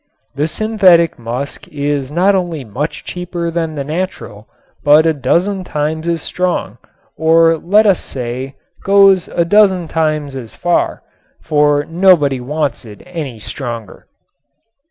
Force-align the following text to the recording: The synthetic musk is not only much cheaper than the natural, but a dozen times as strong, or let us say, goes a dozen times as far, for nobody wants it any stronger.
The 0.33 0.47
synthetic 0.47 1.19
musk 1.19 1.67
is 1.67 2.11
not 2.11 2.33
only 2.33 2.63
much 2.63 3.03
cheaper 3.03 3.51
than 3.51 3.75
the 3.75 3.83
natural, 3.83 4.47
but 4.83 5.05
a 5.05 5.13
dozen 5.13 5.63
times 5.63 6.07
as 6.07 6.23
strong, 6.23 6.79
or 7.17 7.55
let 7.55 7.85
us 7.85 7.99
say, 7.99 8.55
goes 8.83 9.27
a 9.27 9.45
dozen 9.45 9.87
times 9.87 10.35
as 10.35 10.55
far, 10.55 11.03
for 11.43 11.85
nobody 11.87 12.39
wants 12.41 12.83
it 12.83 13.03
any 13.05 13.37
stronger. 13.37 14.07